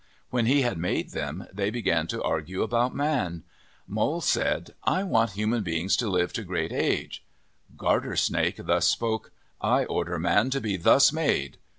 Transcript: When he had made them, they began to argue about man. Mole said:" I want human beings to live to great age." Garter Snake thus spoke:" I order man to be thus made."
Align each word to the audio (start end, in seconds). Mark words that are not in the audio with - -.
When 0.31 0.47
he 0.47 0.63
had 0.63 0.79
made 0.79 1.11
them, 1.11 1.45
they 1.53 1.69
began 1.69 2.07
to 2.07 2.23
argue 2.23 2.63
about 2.63 2.95
man. 2.95 3.43
Mole 3.85 4.21
said:" 4.21 4.71
I 4.97 5.03
want 5.03 5.33
human 5.33 5.61
beings 5.61 5.95
to 5.97 6.09
live 6.09 6.33
to 6.33 6.43
great 6.43 6.71
age." 6.73 7.23
Garter 7.77 8.15
Snake 8.15 8.55
thus 8.65 8.87
spoke:" 8.87 9.31
I 9.77 9.85
order 9.85 10.17
man 10.17 10.49
to 10.49 10.59
be 10.59 10.75
thus 10.75 11.13
made." 11.13 11.57